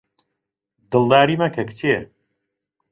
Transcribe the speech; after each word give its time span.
دڵداری 0.91 1.35
مەکە 1.41 1.63
کچێ 1.69 1.95